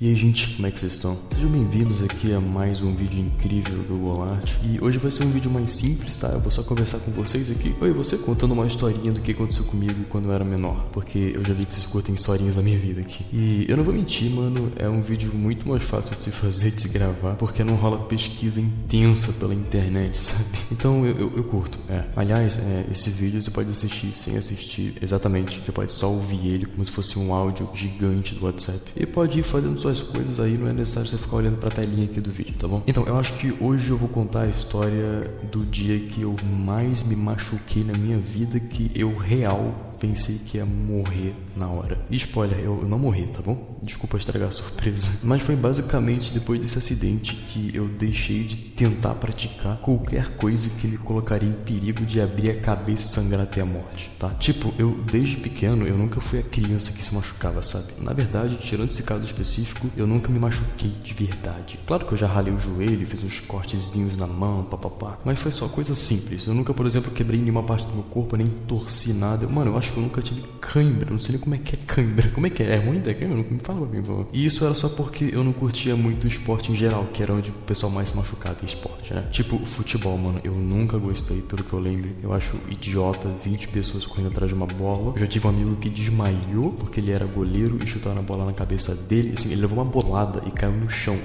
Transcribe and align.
E 0.00 0.06
aí 0.06 0.14
gente, 0.14 0.54
como 0.54 0.68
é 0.68 0.70
que 0.70 0.78
vocês 0.78 0.92
estão? 0.92 1.18
Sejam 1.28 1.50
bem-vindos 1.50 2.04
aqui 2.04 2.32
a 2.32 2.38
mais 2.38 2.80
um 2.82 2.94
vídeo 2.94 3.18
incrível 3.18 3.78
do 3.78 3.96
Golart 3.96 4.54
E 4.62 4.78
hoje 4.80 4.96
vai 4.96 5.10
ser 5.10 5.24
um 5.24 5.30
vídeo 5.32 5.50
mais 5.50 5.72
simples, 5.72 6.16
tá? 6.16 6.28
Eu 6.28 6.38
vou 6.38 6.52
só 6.52 6.62
conversar 6.62 7.00
com 7.00 7.10
vocês 7.10 7.50
aqui. 7.50 7.74
Oi, 7.80 7.92
você 7.92 8.16
contando 8.16 8.52
uma 8.52 8.64
historinha 8.64 9.10
do 9.10 9.20
que 9.20 9.32
aconteceu 9.32 9.64
comigo 9.64 10.04
quando 10.08 10.26
eu 10.26 10.32
era 10.32 10.44
menor. 10.44 10.86
Porque 10.92 11.32
eu 11.34 11.42
já 11.42 11.52
vi 11.52 11.64
que 11.64 11.74
vocês 11.74 11.84
curtem 11.84 12.14
historinhas 12.14 12.54
da 12.54 12.62
minha 12.62 12.78
vida 12.78 13.00
aqui. 13.00 13.26
E 13.32 13.66
eu 13.68 13.76
não 13.76 13.82
vou 13.82 13.92
mentir, 13.92 14.30
mano, 14.30 14.70
é 14.76 14.88
um 14.88 15.02
vídeo 15.02 15.34
muito 15.34 15.68
mais 15.68 15.82
fácil 15.82 16.14
de 16.14 16.22
se 16.22 16.30
fazer, 16.30 16.70
de 16.70 16.82
se 16.82 16.88
gravar 16.90 17.34
Porque 17.34 17.64
não 17.64 17.74
rola 17.74 17.98
pesquisa 18.04 18.60
intensa 18.60 19.32
pela 19.32 19.52
internet, 19.52 20.14
sabe? 20.16 20.44
Então 20.70 21.04
eu, 21.04 21.16
eu, 21.16 21.32
eu 21.38 21.42
curto, 21.42 21.76
é. 21.88 22.04
Aliás, 22.14 22.60
é, 22.60 22.86
esse 22.92 23.10
vídeo 23.10 23.42
você 23.42 23.50
pode 23.50 23.68
assistir 23.70 24.12
sem 24.12 24.36
assistir 24.36 24.94
exatamente. 25.02 25.60
Você 25.60 25.72
pode 25.72 25.92
só 25.92 26.08
ouvir 26.08 26.46
ele 26.46 26.66
como 26.66 26.84
se 26.84 26.90
fosse 26.92 27.18
um 27.18 27.34
áudio 27.34 27.68
gigante 27.74 28.36
do 28.36 28.46
WhatsApp. 28.46 28.80
E 28.94 29.04
pode 29.04 29.40
ir 29.40 29.42
fazendo 29.42 29.76
sua 29.76 29.87
suas 29.88 30.02
coisas 30.02 30.40
aí, 30.40 30.58
não 30.58 30.68
é 30.68 30.72
necessário 30.72 31.08
você 31.08 31.16
ficar 31.16 31.36
olhando 31.36 31.58
pra 31.58 31.70
telinha 31.70 32.04
aqui 32.04 32.20
do 32.20 32.30
vídeo, 32.30 32.54
tá 32.58 32.68
bom? 32.68 32.82
Então, 32.86 33.04
eu 33.06 33.16
acho 33.16 33.34
que 33.34 33.54
hoje 33.60 33.90
eu 33.90 33.96
vou 33.96 34.08
contar 34.08 34.42
a 34.42 34.46
história 34.46 35.20
do 35.50 35.64
dia 35.64 35.98
que 36.00 36.22
eu 36.22 36.36
mais 36.44 37.02
me 37.02 37.16
machuquei 37.16 37.84
na 37.84 37.96
minha 37.96 38.18
vida, 38.18 38.60
que 38.60 38.90
eu 38.94 39.16
real 39.16 39.88
pensei 39.98 40.38
que 40.38 40.58
ia 40.58 40.66
morrer 40.66 41.34
na 41.58 41.68
hora. 41.68 41.98
E 42.10 42.16
spoiler, 42.16 42.58
eu 42.60 42.84
não 42.88 42.98
morri, 42.98 43.26
tá 43.26 43.42
bom? 43.42 43.78
Desculpa 43.82 44.16
estragar 44.16 44.48
a 44.48 44.52
surpresa. 44.52 45.10
Mas 45.22 45.42
foi 45.42 45.56
basicamente 45.56 46.32
depois 46.32 46.60
desse 46.60 46.78
acidente 46.78 47.34
que 47.34 47.74
eu 47.74 47.88
deixei 47.88 48.44
de 48.44 48.56
tentar 48.56 49.14
praticar 49.14 49.76
qualquer 49.78 50.36
coisa 50.36 50.70
que 50.70 50.86
me 50.86 50.96
colocaria 50.96 51.48
em 51.48 51.52
perigo 51.52 52.06
de 52.06 52.20
abrir 52.20 52.50
a 52.50 52.60
cabeça 52.60 53.02
e 53.02 53.06
sangrar 53.06 53.40
até 53.42 53.60
a 53.60 53.66
morte, 53.66 54.10
tá? 54.18 54.30
Tipo, 54.30 54.72
eu 54.78 54.98
desde 55.10 55.36
pequeno 55.36 55.86
eu 55.86 55.98
nunca 55.98 56.20
fui 56.20 56.38
a 56.38 56.42
criança 56.42 56.92
que 56.92 57.02
se 57.02 57.14
machucava, 57.14 57.62
sabe? 57.62 57.92
Na 57.98 58.12
verdade, 58.12 58.56
tirando 58.58 58.90
esse 58.90 59.02
caso 59.02 59.24
específico, 59.24 59.88
eu 59.96 60.06
nunca 60.06 60.30
me 60.30 60.38
machuquei 60.38 60.92
de 61.02 61.12
verdade. 61.12 61.78
Claro 61.86 62.06
que 62.06 62.12
eu 62.12 62.18
já 62.18 62.26
ralei 62.26 62.52
o 62.52 62.58
joelho, 62.58 63.06
fiz 63.06 63.24
uns 63.24 63.40
cortezinhos 63.40 64.16
na 64.16 64.26
mão, 64.26 64.64
papapá, 64.64 65.18
mas 65.24 65.40
foi 65.40 65.50
só 65.50 65.66
coisa 65.68 65.94
simples. 65.94 66.46
Eu 66.46 66.54
nunca, 66.54 66.72
por 66.72 66.86
exemplo, 66.86 67.10
quebrei 67.10 67.40
nenhuma 67.40 67.62
parte 67.62 67.86
do 67.86 67.94
meu 67.94 68.04
corpo, 68.04 68.36
nem 68.36 68.46
torci 68.46 69.12
nada. 69.12 69.48
Mano, 69.48 69.72
eu 69.72 69.78
acho 69.78 69.92
que 69.92 69.98
eu 69.98 70.02
nunca 70.02 70.22
tive 70.22 70.42
cãibra. 70.60 71.10
Não 71.10 71.18
sei 71.18 71.32
nem 71.32 71.40
como 71.40 71.47
é 71.54 71.58
que 71.58 71.74
é 71.74 71.78
cãibra. 71.86 72.28
Como 72.30 72.46
é 72.46 72.50
que 72.50 72.62
é? 72.62 72.74
É 72.74 72.76
ruim 72.76 73.00
ter 73.00 73.14
cãibra? 73.14 73.36
Me 73.36 73.58
fala 73.60 73.86
pra 73.86 73.88
mim, 73.88 74.02
por 74.02 74.06
favor. 74.06 74.28
E 74.32 74.44
isso 74.44 74.64
era 74.64 74.74
só 74.74 74.88
porque 74.88 75.30
eu 75.32 75.44
não 75.44 75.52
curtia 75.52 75.96
muito 75.96 76.24
o 76.24 76.26
esporte 76.26 76.72
em 76.72 76.74
geral, 76.74 77.06
que 77.12 77.22
era 77.22 77.32
onde 77.32 77.50
o 77.50 77.52
pessoal 77.52 77.90
mais 77.90 78.10
se 78.10 78.16
machucava 78.16 78.58
em 78.62 78.66
esporte, 78.66 79.12
né? 79.12 79.22
Tipo, 79.30 79.58
futebol, 79.64 80.16
mano. 80.16 80.40
Eu 80.44 80.52
nunca 80.52 80.98
gostei, 80.98 81.40
pelo 81.42 81.64
que 81.64 81.72
eu 81.72 81.78
lembro. 81.78 82.10
Eu 82.22 82.32
acho 82.32 82.56
idiota 82.68 83.28
20 83.28 83.68
pessoas 83.68 84.06
correndo 84.06 84.28
atrás 84.28 84.50
de 84.50 84.54
uma 84.54 84.66
bola. 84.66 85.12
Eu 85.14 85.18
já 85.18 85.26
tive 85.26 85.46
um 85.46 85.50
amigo 85.50 85.76
que 85.76 85.88
desmaiou 85.88 86.72
porque 86.72 87.00
ele 87.00 87.10
era 87.10 87.24
goleiro 87.26 87.78
e 87.82 87.86
chutaram 87.86 88.20
a 88.20 88.22
bola 88.22 88.44
na 88.44 88.52
cabeça 88.52 88.94
dele. 88.94 89.34
Assim, 89.36 89.50
ele 89.50 89.60
levou 89.62 89.78
uma 89.78 89.84
bolada 89.84 90.42
e 90.46 90.50
caiu 90.50 90.72
no 90.72 90.88
chão 90.88 91.18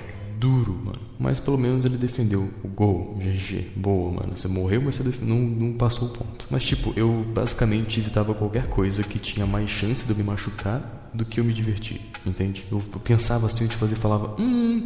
duro, 0.44 0.78
mano. 0.84 1.00
Mas 1.18 1.40
pelo 1.40 1.58
menos 1.58 1.86
ele 1.86 1.96
defendeu 1.96 2.50
o 2.62 2.68
gol, 2.68 3.18
GG. 3.18 3.72
Boa, 3.78 4.12
mano. 4.12 4.36
Você 4.36 4.50
morreu, 4.50 4.82
mas 4.82 4.96
você 4.96 5.24
não, 5.24 5.38
não 5.38 5.74
passou 5.78 6.10
o 6.10 6.12
ponto. 6.12 6.48
Mas 6.50 6.66
tipo, 6.66 6.94
eu 6.98 7.26
basicamente 7.34 8.02
evitava 8.02 8.34
qualquer 8.34 8.68
coisa 8.68 9.04
que 9.04 9.18
tinha 9.18 9.46
mais 9.46 9.70
chance 9.70 10.06
de 10.06 10.12
eu 10.12 10.18
me 10.18 10.24
machucar 10.24 11.10
do 11.14 11.24
que 11.24 11.40
eu 11.40 11.46
me 11.46 11.54
divertir, 11.54 12.02
entende? 12.26 12.66
Eu 12.70 12.82
pensava 13.04 13.46
assim, 13.46 13.66
eu 13.66 13.70
te 13.70 13.76
fazia 13.78 13.96
falava, 13.96 14.36
hum, 14.42 14.84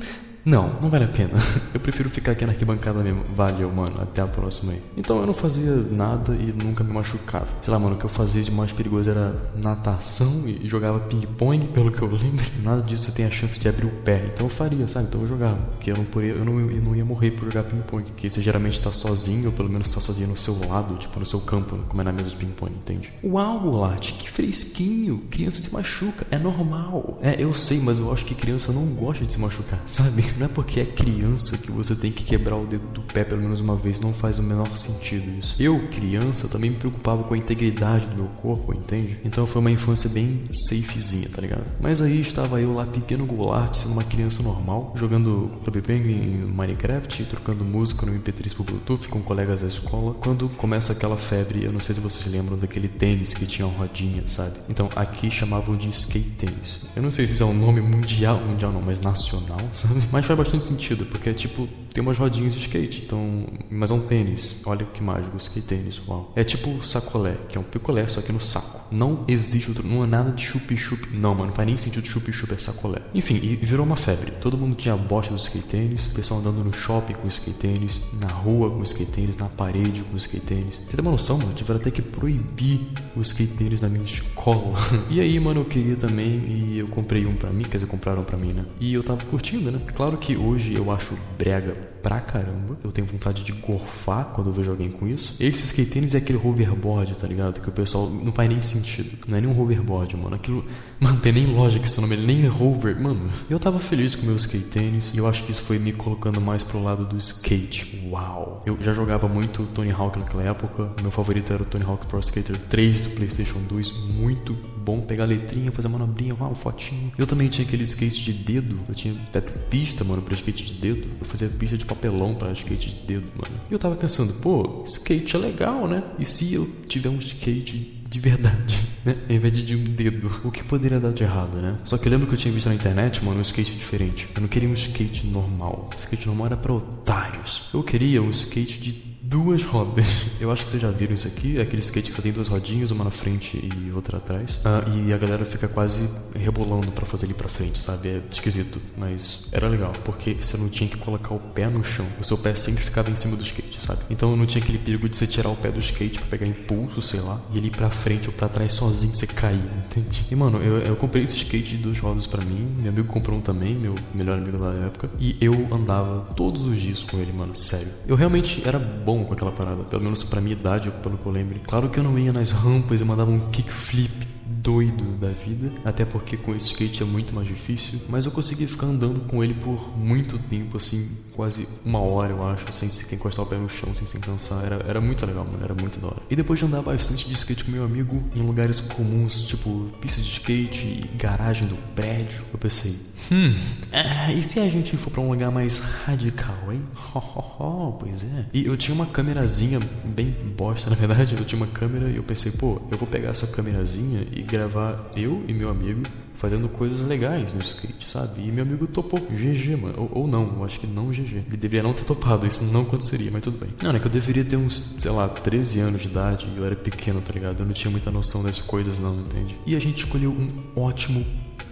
não, 0.47 0.71
não 0.81 0.89
vale 0.89 1.03
a 1.03 1.09
pena. 1.09 1.33
Eu 1.75 1.79
prefiro 1.81 2.09
ficar 2.09 2.31
aqui 2.31 2.45
na 2.45 2.53
arquibancada 2.53 3.03
mesmo. 3.03 3.25
Valeu, 3.33 3.69
mano. 3.69 4.01
Até 4.01 4.21
a 4.21 4.27
próxima 4.27 4.71
aí. 4.71 4.81
Então 4.95 5.19
eu 5.19 5.27
não 5.27 5.33
fazia 5.33 5.75
nada 5.91 6.33
e 6.33 6.53
nunca 6.53 6.85
me 6.85 6.93
machucava. 6.93 7.47
Sei 7.61 7.71
lá, 7.71 7.77
mano, 7.77 7.95
o 7.95 7.99
que 7.99 8.05
eu 8.05 8.09
fazia 8.09 8.41
de 8.41 8.49
mais 8.49 8.71
perigoso 8.71 9.09
era 9.09 9.35
natação 9.55 10.47
e 10.47 10.65
jogava 10.65 11.01
ping-pong, 11.01 11.67
pelo 11.67 11.91
que 11.91 12.01
eu 12.01 12.09
lembro. 12.09 12.45
Nada 12.63 12.81
disso 12.81 13.11
tem 13.11 13.25
a 13.25 13.29
chance 13.29 13.59
de 13.59 13.67
abrir 13.67 13.87
o 13.87 13.89
pé. 13.89 14.29
Então 14.33 14.45
eu 14.45 14.49
faria, 14.49 14.87
sabe? 14.87 15.07
Então 15.07 15.21
eu 15.21 15.27
jogava. 15.27 15.57
Porque 15.57 15.91
eu 15.91 15.97
não, 15.97 16.05
poria, 16.05 16.31
eu 16.31 16.45
não, 16.45 16.59
eu 16.59 16.81
não 16.81 16.95
ia 16.95 17.03
morrer 17.03 17.31
por 17.31 17.45
jogar 17.45 17.63
ping-pong. 17.63 18.05
Porque 18.05 18.29
você 18.29 18.41
geralmente 18.41 18.79
tá 18.79 18.91
sozinho, 18.91 19.47
ou 19.47 19.51
pelo 19.51 19.69
menos 19.69 19.93
tá 19.93 19.99
sozinho 19.99 20.29
no 20.29 20.37
seu 20.37 20.57
lado, 20.67 20.95
tipo 20.95 21.19
no 21.19 21.25
seu 21.25 21.41
campo, 21.41 21.77
como 21.89 22.01
é 22.01 22.05
na 22.05 22.13
mesa 22.13 22.29
de 22.29 22.37
ping-pong, 22.37 22.71
entende? 22.71 23.11
Uau, 23.21 23.59
Golart, 23.59 24.13
que 24.13 24.29
fresquinho. 24.29 25.23
Criança 25.29 25.61
se 25.61 25.73
machuca. 25.73 26.25
É 26.31 26.39
normal. 26.39 27.19
É, 27.21 27.35
eu 27.41 27.53
sei, 27.53 27.79
mas 27.79 27.99
eu 27.99 28.11
acho 28.13 28.25
que 28.25 28.33
criança 28.33 28.71
não 28.71 28.85
gosta 28.85 29.25
de 29.25 29.31
se 29.31 29.39
machucar, 29.39 29.81
sabe? 29.85 30.36
Não 30.37 30.45
é 30.45 30.49
porque 30.49 30.79
é 30.79 30.85
criança 30.85 31.57
que 31.57 31.71
você 31.71 31.95
tem 31.95 32.11
que 32.11 32.23
quebrar 32.23 32.55
o 32.55 32.65
dedo 32.65 32.87
do 32.93 33.01
pé 33.01 33.23
pelo 33.23 33.41
menos 33.41 33.59
uma 33.59 33.75
vez, 33.75 33.99
não 33.99 34.13
faz 34.13 34.39
o 34.39 34.43
menor 34.43 34.75
sentido 34.75 35.29
isso. 35.39 35.55
Eu, 35.59 35.79
criança, 35.89 36.47
também 36.47 36.71
me 36.71 36.77
preocupava 36.77 37.23
com 37.23 37.33
a 37.33 37.37
integridade 37.37 38.07
do 38.07 38.15
meu 38.15 38.27
corpo, 38.41 38.73
entende? 38.73 39.19
Então 39.23 39.45
foi 39.47 39.61
uma 39.61 39.71
infância 39.71 40.09
bem 40.09 40.43
safezinha, 40.51 41.29
tá 41.29 41.41
ligado? 41.41 41.65
Mas 41.79 42.01
aí 42.01 42.21
estava 42.21 42.61
eu 42.61 42.73
lá, 42.73 42.85
pequeno 42.85 43.25
Goulart, 43.25 43.75
sendo 43.75 43.93
uma 43.93 44.03
criança 44.03 44.41
normal, 44.43 44.93
jogando 44.95 45.51
Club 45.63 45.81
Penguin 45.81 46.13
em 46.13 46.37
Minecraft, 46.45 47.23
trocando 47.25 47.63
música 47.63 48.05
no 48.05 48.13
MP3 48.13 48.53
pro 48.53 48.63
Bluetooth 48.63 49.07
com 49.09 49.21
colegas 49.21 49.61
da 49.61 49.67
escola, 49.67 50.13
quando 50.15 50.49
começa 50.49 50.93
aquela 50.93 51.17
febre, 51.17 51.63
eu 51.63 51.71
não 51.71 51.79
sei 51.79 51.95
se 51.95 52.01
vocês 52.01 52.25
lembram 52.27 52.57
daquele 52.57 52.87
tênis 52.87 53.33
que 53.33 53.45
tinha 53.45 53.67
rodinha, 53.67 54.23
sabe? 54.27 54.53
Então 54.69 54.89
aqui 54.95 55.29
chamavam 55.29 55.75
de 55.75 55.89
skate 55.89 56.29
tênis. 56.29 56.79
Eu 56.95 57.01
não 57.01 57.11
sei 57.11 57.27
se 57.27 57.33
isso 57.33 57.43
é 57.43 57.45
um 57.45 57.53
nome 57.53 57.81
mundial, 57.81 58.39
mundial 58.39 58.71
não, 58.71 58.81
mas 58.81 58.99
nacional, 59.01 59.59
sabe? 59.73 60.01
Mas 60.17 60.25
faz 60.25 60.35
bastante 60.35 60.65
sentido, 60.65 61.05
porque 61.05 61.29
é 61.29 61.33
tipo, 61.33 61.69
tem 61.97 62.03
umas 62.03 62.19
rodinhas 62.19 62.53
de 62.53 62.59
skate, 62.59 63.01
então. 63.03 63.47
Mas 63.71 63.89
é 63.89 63.93
um 63.95 63.99
tênis. 63.99 64.57
Olha 64.67 64.85
que 64.85 65.01
mágico, 65.01 65.35
skate 65.37 65.65
tênis, 65.65 65.99
uau. 66.07 66.31
É 66.35 66.43
tipo 66.43 66.85
sacolé, 66.85 67.35
que 67.49 67.57
é 67.57 67.59
um 67.59 67.63
picolé, 67.63 68.05
só 68.05 68.21
que 68.21 68.31
no 68.31 68.39
saco. 68.39 68.81
Não 68.91 69.25
existe 69.27 69.69
outro. 69.69 69.85
Não 69.85 70.03
é 70.03 70.07
nada 70.07 70.31
de 70.31 70.43
chup-chup. 70.43 71.19
Não, 71.19 71.33
mano, 71.33 71.47
não 71.47 71.53
faz 71.53 71.67
nem 71.67 71.75
sentido 71.75 72.05
chup-chup 72.05 72.53
é 72.53 72.57
sacolé. 72.59 72.99
Enfim, 73.15 73.39
e 73.41 73.55
virou 73.55 73.83
uma 73.83 73.95
febre. 73.95 74.31
Todo 74.39 74.59
mundo 74.59 74.75
tinha 74.75 74.93
a 74.93 74.97
bosta 74.97 75.33
do 75.33 75.39
skate 75.39 75.67
tênis, 75.67 76.05
o 76.05 76.11
pessoal 76.11 76.39
andando 76.39 76.63
no 76.63 76.71
shopping 76.71 77.13
com 77.13 77.27
skate 77.27 77.57
tênis, 77.57 77.99
na 78.21 78.27
rua 78.27 78.69
com 78.69 78.83
skate 78.83 79.11
tênis, 79.11 79.35
na 79.35 79.47
parede 79.47 80.03
com 80.03 80.15
skate 80.17 80.45
tênis. 80.45 80.75
Você 80.87 80.95
tem 80.97 81.01
uma 81.01 81.11
noção, 81.11 81.39
mano? 81.39 81.53
Tiveram 81.55 81.79
até 81.79 81.89
que 81.89 82.03
proibir 82.03 82.79
o 83.15 83.21
skate 83.21 83.53
tênis 83.53 83.81
na 83.81 83.89
minha 83.89 84.05
escola. 84.05 84.75
e 85.09 85.19
aí, 85.19 85.39
mano, 85.39 85.61
eu 85.61 85.65
queria 85.65 85.95
também 85.95 86.41
e 86.47 86.77
eu 86.77 86.87
comprei 86.89 87.25
um 87.25 87.35
pra 87.35 87.49
mim, 87.49 87.63
quer 87.63 87.77
dizer, 87.77 87.87
compraram 87.87 88.21
pra 88.21 88.37
mim, 88.37 88.53
né? 88.53 88.65
E 88.79 88.93
eu 88.93 89.01
tava 89.01 89.25
curtindo, 89.25 89.71
né? 89.71 89.81
Claro 89.95 90.15
que 90.15 90.37
hoje 90.37 90.75
eu 90.75 90.91
acho 90.91 91.15
brega 91.39 91.86
pra 92.01 92.19
caramba. 92.19 92.77
Eu 92.83 92.91
tenho 92.91 93.07
vontade 93.07 93.43
de 93.43 93.51
gorfar 93.51 94.25
quando 94.33 94.47
eu 94.47 94.53
vejo 94.53 94.71
alguém 94.71 94.89
com 94.89 95.07
isso. 95.07 95.35
Esse 95.39 95.65
skate 95.65 95.89
tênis 95.89 96.15
é 96.15 96.19
aquele 96.19 96.39
hoverboard, 96.41 97.15
tá 97.17 97.27
ligado? 97.27 97.61
Que 97.61 97.69
o 97.69 97.71
pessoal 97.71 98.09
não 98.09 98.31
faz 98.31 98.49
nem 98.49 98.61
sentido. 98.61 99.17
Não 99.27 99.37
é 99.37 99.41
nem 99.41 99.49
um 99.49 99.59
hoverboard, 99.59 100.15
mano. 100.17 100.35
Aquilo. 100.35 100.65
Mano, 100.99 101.19
tem 101.19 101.31
nem 101.31 101.45
lógica 101.45 101.85
esse 101.85 102.01
nome, 102.01 102.15
ele 102.15 102.25
nem 102.25 102.45
é 102.47 102.49
hover. 102.49 102.99
Mano, 102.99 103.29
eu 103.47 103.59
tava 103.59 103.79
feliz 103.79 104.15
com 104.15 104.23
o 104.23 104.25
meu 104.25 104.35
skate 104.35 104.65
tênis 104.65 105.11
e 105.13 105.19
eu 105.19 105.27
acho 105.27 105.43
que 105.43 105.51
isso 105.51 105.61
foi 105.61 105.77
me 105.77 105.93
colocando 105.93 106.41
mais 106.41 106.63
pro 106.63 106.81
lado 106.81 107.05
do 107.05 107.15
skate. 107.17 108.03
Uau! 108.09 108.63
Eu 108.65 108.79
já 108.81 108.93
jogava 108.93 109.27
muito 109.27 109.63
Tony 109.75 109.91
Hawk 109.91 110.17
naquela 110.17 110.41
época. 110.41 110.89
Meu 110.99 111.11
favorito 111.11 111.53
era 111.53 111.61
o 111.61 111.65
Tony 111.67 111.85
Hawk 111.85 112.07
Pro 112.07 112.19
Skater 112.19 112.57
3 112.57 113.01
do 113.01 113.09
PlayStation 113.11 113.59
2. 113.69 113.91
Muito 114.15 114.57
bom 114.87 115.01
pegar 115.01 115.25
letrinha, 115.25 115.69
fazer 115.69 115.89
manobrinha, 115.89 116.33
uau, 116.39 116.55
fotinho. 116.55 117.11
Eu 117.17 117.27
também 117.27 117.49
tinha 117.49 117.67
aquele 117.67 117.83
skate 117.83 118.23
de 118.23 118.31
dedo. 118.31 118.79
Eu 118.87 118.95
tinha 118.95 119.13
até 119.27 119.41
pista, 119.41 120.05
mano, 120.05 120.21
pra 120.21 120.33
skate 120.33 120.65
de 120.65 120.73
dedo. 120.75 121.09
Eu 121.19 121.25
fazia 121.25 121.49
pista 121.49 121.77
de 121.77 121.85
papelão 121.85 122.33
pra 122.33 122.53
skate 122.53 122.91
de 122.91 122.95
dedo, 123.05 123.25
mano. 123.35 123.53
E 123.69 123.73
eu 123.73 123.77
tava 123.77 123.97
pensando, 123.97 124.31
pô, 124.35 124.83
skate 124.85 125.35
é 125.35 125.39
legal, 125.39 125.85
né? 125.89 126.01
E 126.17 126.23
se 126.23 126.53
eu 126.53 126.65
tiver 126.87 127.09
um 127.09 127.17
skate 127.17 128.01
de 128.07 128.19
verdade, 128.21 128.81
né? 129.03 129.17
Em 129.27 129.37
vez 129.37 129.57
de 129.57 129.75
um 129.75 129.83
dedo. 129.83 130.31
O 130.45 130.51
que 130.51 130.63
poderia 130.63 131.01
dar 131.01 131.11
de 131.11 131.23
errado, 131.23 131.57
né? 131.57 131.77
Só 131.83 131.97
que 131.97 132.07
eu 132.07 132.11
lembro 132.11 132.25
que 132.25 132.35
eu 132.35 132.37
tinha 132.37 132.53
visto 132.53 132.67
na 132.67 132.75
internet, 132.75 133.23
mano, 133.25 133.39
um 133.39 133.41
skate 133.41 133.73
diferente. 133.73 134.29
Eu 134.33 134.39
não 134.39 134.47
queria 134.47 134.69
um 134.69 134.73
skate 134.73 135.27
normal. 135.27 135.89
O 135.91 135.95
skate 135.97 136.27
normal 136.27 136.47
era 136.47 136.57
pra 136.57 136.71
otários. 136.71 137.69
Eu 137.73 137.83
queria 137.83 138.23
um 138.23 138.29
skate 138.29 138.79
de 138.79 139.06
duas 139.27 139.63
rodas. 139.63 140.05
Eu 140.39 140.51
acho 140.51 140.63
que 140.63 140.71
vocês 140.71 140.81
já 140.81 140.89
viram 140.89 141.13
isso 141.13 141.27
aqui, 141.27 141.57
é 141.57 141.61
aquele 141.61 141.81
skate 141.81 142.09
que 142.09 142.15
só 142.15 142.21
tem 142.21 142.31
duas 142.31 142.47
rodinhas, 142.47 142.91
uma 142.91 143.03
na 143.03 143.11
frente 143.11 143.57
e 143.57 143.91
outra 143.91 144.17
atrás. 144.17 144.59
Ah, 144.63 144.83
e 144.87 145.11
a 145.11 145.17
galera 145.17 145.45
fica 145.45 145.67
quase 145.67 146.09
rebolando 146.33 146.91
para 146.91 147.05
fazer 147.05 147.25
ele 147.25 147.33
para 147.33 147.49
frente, 147.49 147.77
sabe? 147.77 148.09
É 148.09 148.21
esquisito, 148.31 148.79
mas 148.95 149.45
era 149.51 149.67
legal, 149.67 149.91
porque 150.05 150.33
você 150.33 150.55
não 150.55 150.69
tinha 150.69 150.89
que 150.89 150.97
colocar 150.97 151.33
o 151.33 151.39
pé 151.39 151.67
no 151.67 151.83
chão. 151.83 152.05
O 152.19 152.23
seu 152.23 152.37
pé 152.37 152.55
sempre 152.55 152.83
ficava 152.83 153.09
em 153.09 153.15
cima 153.15 153.35
do 153.35 153.43
skate, 153.43 153.66
sabe? 153.81 154.01
Então 154.09 154.35
não 154.35 154.45
tinha 154.45 154.63
aquele 154.63 154.77
perigo 154.77 155.09
de 155.09 155.15
você 155.15 155.27
tirar 155.27 155.49
o 155.49 155.55
pé 155.55 155.69
do 155.71 155.79
skate 155.79 156.19
para 156.19 156.29
pegar 156.29 156.47
impulso, 156.47 157.01
sei 157.01 157.19
lá, 157.19 157.41
e 157.53 157.57
ele 157.57 157.67
ir 157.67 157.71
pra 157.71 157.89
frente 157.89 158.27
ou 158.27 158.33
para 158.33 158.47
trás 158.47 158.73
sozinho 158.73 159.13
você 159.13 159.27
cair, 159.27 159.63
entende? 159.85 160.25
E 160.31 160.35
mano, 160.35 160.59
eu, 160.61 160.77
eu 160.79 160.95
comprei 160.95 161.23
esse 161.23 161.35
skate 161.35 161.75
de 161.75 161.77
duas 161.77 161.99
rodas 161.99 162.25
para 162.25 162.43
mim, 162.43 162.67
meu 162.77 162.91
amigo 162.91 163.07
comprou 163.07 163.37
um 163.37 163.41
também, 163.41 163.75
meu 163.75 163.95
melhor 164.13 164.37
amigo 164.37 164.57
da 164.57 164.73
época, 164.85 165.09
e 165.19 165.35
eu 165.41 165.67
andava 165.71 166.27
todos 166.35 166.65
os 166.67 166.79
dias 166.79 167.03
com 167.03 167.17
ele, 167.17 167.33
mano, 167.33 167.55
sério. 167.55 167.89
Eu 168.07 168.15
realmente 168.15 168.61
era 168.65 168.79
bom 168.79 169.17
bom 169.17 169.23
com 169.23 169.33
aquela 169.33 169.51
parada, 169.51 169.83
pelo 169.83 170.03
menos 170.03 170.23
pra 170.23 170.39
minha 170.39 170.53
idade, 170.53 170.91
pelo 171.01 171.17
que 171.17 171.25
eu 171.25 171.31
lembro. 171.31 171.59
Claro 171.65 171.89
que 171.89 171.99
eu 171.99 172.03
não 172.03 172.17
ia 172.19 172.31
nas 172.31 172.51
rampas 172.51 173.01
e 173.01 173.05
mandava 173.05 173.31
um 173.31 173.39
kickflip 173.39 174.36
doido 174.67 175.17
da 175.17 175.29
vida, 175.29 175.71
até 175.85 176.03
porque 176.03 176.35
com 176.35 176.53
esse 176.53 176.65
skate 176.65 177.01
é 177.01 177.05
muito 177.05 177.33
mais 177.33 177.47
difícil, 177.47 178.01
mas 178.09 178.25
eu 178.25 178.33
consegui 178.33 178.67
ficar 178.67 178.87
andando 178.87 179.21
com 179.21 179.41
ele 179.41 179.53
por 179.53 179.97
muito 179.97 180.37
tempo, 180.37 180.75
assim, 180.75 181.09
quase 181.37 181.65
uma 181.85 182.01
hora, 182.01 182.33
eu 182.33 182.45
acho, 182.45 182.73
sem 182.73 182.89
sequer 182.89 183.15
encostar 183.15 183.45
o 183.45 183.47
pé 183.47 183.55
no 183.55 183.69
chão, 183.69 183.93
sem 183.95 184.07
se 184.07 184.19
cansar. 184.19 184.65
Era, 184.65 184.83
era 184.87 184.99
muito 184.99 185.23
legal, 185.25 185.45
mano, 185.45 185.63
era 185.63 185.73
muito 185.73 185.99
da 185.99 186.07
hora. 186.07 186.21
E 186.29 186.35
depois 186.35 186.59
de 186.59 186.65
andar 186.65 186.81
bastante 186.81 187.29
de 187.29 187.35
skate 187.35 187.63
com 187.63 187.71
meu 187.71 187.85
amigo 187.85 188.21
em 188.35 188.41
lugares 188.41 188.81
comuns, 188.81 189.43
tipo 189.45 189.89
pista 190.01 190.19
de 190.19 190.27
skate 190.27 190.85
e 190.85 191.09
garagem 191.15 191.67
do 191.67 191.77
prédio, 191.95 192.43
eu 192.51 192.59
pensei, 192.59 192.97
hum, 193.31 193.53
ah, 193.93 194.33
e 194.33 194.41
se 194.41 194.59
a 194.59 194.67
gente 194.67 194.97
for 194.97 195.11
pra 195.11 195.21
um 195.21 195.29
lugar 195.29 195.51
mais 195.51 195.77
radical, 195.77 196.73
hein? 196.73 196.81
Ho, 197.13 197.19
ho, 197.19 197.39
ho, 197.39 197.91
pois 197.93 198.23
é. 198.23 198.45
E 198.53 198.65
eu 198.65 198.75
tinha 198.75 198.93
uma 198.93 199.05
câmerazinha 199.05 199.79
bem 200.03 200.35
bosta, 200.57 200.89
na 200.91 200.95
verdade, 200.95 201.35
eu 201.37 201.45
tinha 201.45 201.61
uma 201.61 201.71
câmera 201.71 202.09
e 202.09 202.17
eu 202.17 202.23
pensei, 202.23 202.51
pô, 202.51 202.81
eu 202.91 202.97
vou 202.97 203.07
pegar 203.07 203.29
essa 203.29 203.47
câmerazinha 203.47 204.27
e 204.35 204.41
gravar 204.57 205.09
eu 205.15 205.43
e 205.47 205.53
meu 205.53 205.69
amigo 205.69 206.01
fazendo 206.37 206.69
coisas 206.69 207.01
legais 207.01 207.51
no 207.51 207.61
skate, 207.61 208.07
sabe? 208.07 208.47
E 208.47 208.51
meu 208.51 208.63
amigo 208.63 208.85
topou, 208.85 209.19
GG, 209.19 209.75
mano. 209.75 209.95
Ou, 209.97 210.21
ou, 210.21 210.27
não, 210.27 210.57
eu 210.57 210.63
acho 210.63 210.79
que 210.79 210.85
não 210.85 211.09
GG. 211.09 211.45
Ele 211.47 211.57
deveria 211.57 211.81
não 211.81 211.93
ter 211.93 212.03
topado, 212.03 212.45
isso 212.45 212.63
não 212.65 212.81
aconteceria, 212.81 213.31
mas 213.31 213.41
tudo 213.41 213.57
bem. 213.57 213.69
Não, 213.81 213.91
é 213.91 213.99
que 213.99 214.05
eu 214.05 214.11
deveria 214.11 214.45
ter 214.45 214.55
uns, 214.55 214.93
sei 214.99 215.09
lá, 215.09 215.27
13 215.27 215.79
anos 215.79 216.01
de 216.01 216.07
idade 216.07 216.47
e 216.53 216.57
eu 216.57 216.65
era 216.65 216.75
pequeno, 216.75 217.21
tá 217.21 217.33
ligado? 217.33 217.61
Eu 217.61 217.65
não 217.65 217.73
tinha 217.73 217.89
muita 217.89 218.11
noção 218.11 218.43
das 218.43 218.61
coisas, 218.61 218.99
não, 218.99 219.15
entende? 219.19 219.57
E 219.65 219.75
a 219.75 219.79
gente 219.79 219.97
escolheu 219.97 220.29
um 220.29 220.79
ótimo 220.79 221.25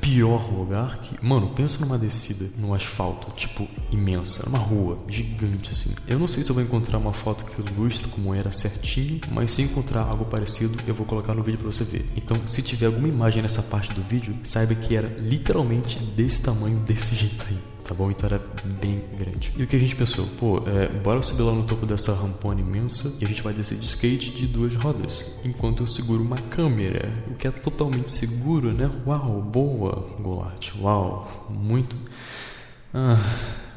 pior 0.05 0.53
lugar 0.53 0.99
que. 0.99 1.25
Mano, 1.25 1.49
pensa 1.49 1.83
numa 1.83 1.97
descida 1.97 2.45
no 2.59 2.75
asfalto, 2.75 3.31
tipo, 3.31 3.67
imensa, 3.91 4.47
uma 4.47 4.59
rua 4.59 4.99
gigante 5.07 5.71
assim. 5.71 5.95
Eu 6.07 6.19
não 6.19 6.27
sei 6.27 6.43
se 6.43 6.51
eu 6.51 6.53
vou 6.53 6.63
encontrar 6.63 6.99
uma 6.99 7.11
foto 7.11 7.43
que 7.43 7.59
ilustre 7.59 8.07
como 8.09 8.33
era 8.33 8.51
certinho, 8.51 9.19
mas 9.31 9.49
se 9.49 9.63
encontrar 9.63 10.03
algo 10.03 10.25
parecido, 10.25 10.77
eu 10.85 10.93
vou 10.93 11.07
colocar 11.07 11.33
no 11.33 11.41
vídeo 11.41 11.57
pra 11.57 11.71
você 11.71 11.83
ver. 11.83 12.05
Então, 12.15 12.47
se 12.47 12.61
tiver 12.61 12.85
alguma 12.85 13.07
imagem 13.07 13.41
nessa 13.41 13.63
parte 13.63 13.91
do 13.93 14.01
vídeo, 14.03 14.37
saiba 14.43 14.75
que 14.75 14.95
era 14.95 15.07
literalmente 15.07 16.01
desse 16.03 16.43
tamanho, 16.43 16.77
desse 16.81 17.15
jeito 17.15 17.43
aí 17.49 17.74
tá 17.87 17.93
bom? 17.93 18.09
Então 18.09 18.27
era 18.27 18.41
bem 18.81 19.03
grande. 19.17 19.53
E 19.55 19.63
o 19.63 19.67
que 19.67 19.75
a 19.75 19.79
gente 19.79 19.95
pensou? 19.95 20.25
Pô, 20.39 20.63
é, 20.67 20.87
bora 20.99 21.21
subir 21.21 21.43
lá 21.43 21.53
no 21.53 21.63
topo 21.63 21.85
dessa 21.85 22.13
rampona 22.13 22.59
imensa 22.59 23.15
e 23.19 23.25
a 23.25 23.27
gente 23.27 23.41
vai 23.41 23.53
descer 23.53 23.77
de 23.77 23.85
skate 23.85 24.31
de 24.31 24.47
duas 24.47 24.75
rodas, 24.75 25.25
enquanto 25.43 25.83
eu 25.83 25.87
seguro 25.87 26.21
uma 26.21 26.37
câmera, 26.37 27.09
o 27.29 27.35
que 27.35 27.47
é 27.47 27.51
totalmente 27.51 28.11
seguro, 28.11 28.73
né? 28.73 28.89
Uau, 29.05 29.41
boa, 29.41 30.09
Golart, 30.19 30.71
uau, 30.81 31.47
muito. 31.49 31.95
Ah. 32.93 33.17